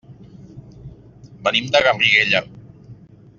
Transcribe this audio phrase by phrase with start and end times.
[1.49, 2.43] Venim de Garriguella.